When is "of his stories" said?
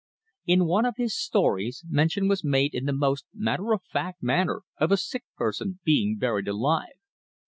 0.87-1.83